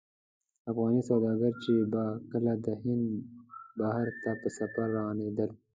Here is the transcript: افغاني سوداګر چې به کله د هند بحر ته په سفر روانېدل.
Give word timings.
افغاني 0.71 1.01
سوداګر 1.09 1.51
چې 1.63 1.73
به 1.91 2.03
کله 2.31 2.51
د 2.65 2.67
هند 2.81 3.05
بحر 3.79 4.07
ته 4.23 4.31
په 4.41 4.47
سفر 4.57 4.85
روانېدل. 4.97 5.49